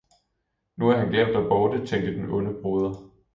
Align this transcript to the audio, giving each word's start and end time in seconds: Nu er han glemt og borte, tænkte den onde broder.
Nu 0.75 0.89
er 0.89 0.97
han 0.97 1.09
glemt 1.09 1.35
og 1.35 1.49
borte, 1.49 1.85
tænkte 1.87 2.13
den 2.15 2.29
onde 2.31 2.61
broder. 2.61 3.09